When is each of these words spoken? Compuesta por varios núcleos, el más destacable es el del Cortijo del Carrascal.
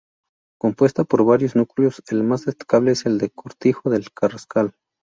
Compuesta 0.57 1.03
por 1.03 1.23
varios 1.25 1.55
núcleos, 1.55 2.01
el 2.09 2.23
más 2.23 2.45
destacable 2.45 2.93
es 2.93 3.05
el 3.05 3.19
del 3.19 3.31
Cortijo 3.31 3.91
del 3.91 4.11
Carrascal. 4.11 4.73